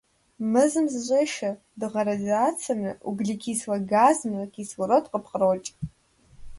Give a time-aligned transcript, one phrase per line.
[0.51, 5.69] Мэзым зыщӀешэ дыгъэ радиацэмрэ углекислэ газымрэ, кислород къыпкърокӀ.